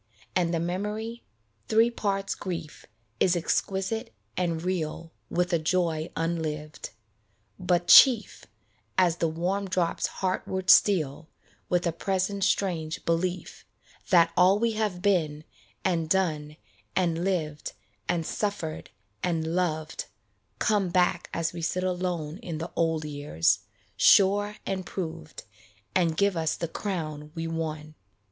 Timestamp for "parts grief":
1.91-2.87